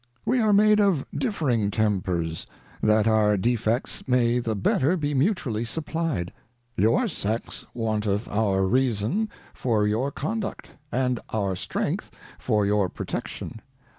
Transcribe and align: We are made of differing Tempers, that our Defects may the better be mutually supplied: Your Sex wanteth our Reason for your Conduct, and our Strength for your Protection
We 0.25 0.39
are 0.39 0.51
made 0.51 0.79
of 0.79 1.05
differing 1.15 1.69
Tempers, 1.69 2.47
that 2.81 3.05
our 3.05 3.37
Defects 3.37 4.07
may 4.07 4.39
the 4.39 4.55
better 4.55 4.97
be 4.97 5.13
mutually 5.13 5.63
supplied: 5.63 6.33
Your 6.75 7.07
Sex 7.07 7.67
wanteth 7.75 8.27
our 8.27 8.65
Reason 8.65 9.29
for 9.53 9.85
your 9.85 10.09
Conduct, 10.11 10.71
and 10.91 11.19
our 11.29 11.55
Strength 11.55 12.09
for 12.39 12.65
your 12.65 12.89
Protection 12.89 13.61